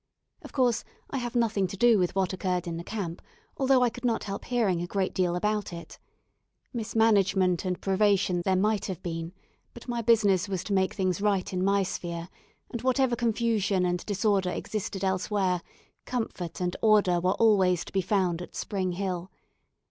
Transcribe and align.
Of 0.41 0.51
course, 0.51 0.83
I 1.11 1.19
have 1.19 1.35
nothing 1.35 1.67
to 1.67 1.77
do 1.77 1.99
with 1.99 2.15
what 2.15 2.33
occurred 2.33 2.65
in 2.65 2.77
the 2.77 2.83
camp, 2.83 3.21
although 3.57 3.83
I 3.83 3.91
could 3.91 4.03
not 4.03 4.23
help 4.23 4.45
hearing 4.45 4.81
a 4.81 4.87
great 4.87 5.13
deal 5.13 5.35
about 5.35 5.71
it. 5.71 5.99
Mismanagement 6.73 7.65
and 7.65 7.79
privation 7.79 8.41
there 8.43 8.55
might 8.55 8.87
have 8.87 9.03
been, 9.03 9.31
but 9.75 9.87
my 9.87 10.01
business 10.01 10.49
was 10.49 10.63
to 10.63 10.73
make 10.73 10.95
things 10.95 11.21
right 11.21 11.53
in 11.53 11.63
my 11.63 11.83
sphere, 11.83 12.29
and 12.71 12.81
whatever 12.81 13.15
confusion, 13.15 13.85
and 13.85 14.03
disorder 14.07 14.49
existed 14.49 15.03
elsewhere, 15.03 15.61
comfort 16.07 16.59
and 16.59 16.75
order 16.81 17.19
were 17.19 17.35
always 17.35 17.85
to 17.85 17.93
be 17.93 18.01
found 18.01 18.41
at 18.41 18.55
Spring 18.55 18.93
Hill. 18.93 19.29